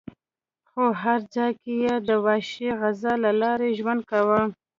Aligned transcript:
خو 0.69 0.83
هر 1.03 1.19
ځای 1.35 1.51
کې 1.61 1.73
یې 1.83 1.95
د 2.07 2.09
وحشي 2.25 2.69
غذا 2.81 3.13
له 3.23 3.31
لارې 3.41 3.75
ژوند 3.79 4.01
کاوه. 4.09 4.41